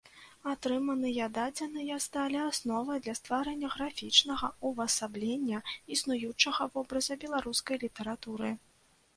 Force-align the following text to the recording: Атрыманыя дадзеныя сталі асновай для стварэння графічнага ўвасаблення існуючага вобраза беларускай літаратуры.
Атрыманыя 0.51 1.25
дадзеныя 1.33 1.97
сталі 2.05 2.39
асновай 2.51 3.01
для 3.07 3.15
стварэння 3.19 3.69
графічнага 3.75 4.49
ўвасаблення 4.71 5.61
існуючага 5.97 6.63
вобраза 6.79 7.21
беларускай 7.27 7.77
літаратуры. 7.89 8.51